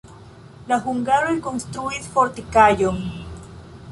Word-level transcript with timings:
La 0.71 0.79
hungaroj 0.85 1.35
konstruis 1.49 2.09
fortikaĵon. 2.15 2.99